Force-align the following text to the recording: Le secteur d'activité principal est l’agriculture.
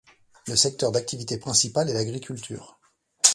Le 0.47 0.55
secteur 0.55 0.91
d'activité 0.91 1.37
principal 1.37 1.87
est 1.87 1.93
l’agriculture. 1.93 2.79